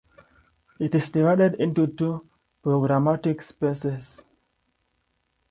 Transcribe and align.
It 0.79 0.95
is 0.95 1.09
divided 1.09 1.61
into 1.61 1.85
two 1.85 2.27
programmatic 2.63 3.43
spaces. 3.43 4.25